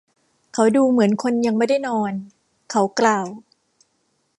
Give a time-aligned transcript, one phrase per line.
[0.53, 2.13] “เขาดูเหมือนคนยังไม่ได้นอน”
[2.71, 3.27] เขากล่าว